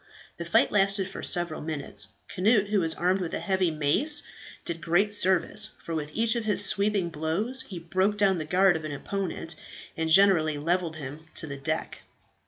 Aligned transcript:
The 0.37 0.45
fight 0.45 0.71
lasted 0.71 1.07
for 1.11 1.21
several 1.21 1.61
minutes. 1.61 2.07
Cnut 2.35 2.69
who 2.69 2.79
was 2.79 2.95
armed 2.95 3.21
with 3.21 3.35
a 3.35 3.39
heavy 3.39 3.69
mace, 3.69 4.23
did 4.65 4.81
great 4.81 5.13
service, 5.13 5.73
for 5.83 5.93
with 5.93 6.09
each 6.15 6.35
of 6.35 6.45
his 6.45 6.65
sweeping 6.65 7.09
blows 7.09 7.61
he 7.61 7.77
broke 7.77 8.17
down 8.17 8.39
the 8.39 8.45
guard 8.45 8.75
of 8.75 8.83
an 8.83 8.93
opponent, 8.93 9.53
and 9.95 10.09
generally 10.09 10.57
levelled 10.57 10.95
him 10.95 11.27
to 11.35 11.45
the 11.45 11.55
deck. 11.57 11.99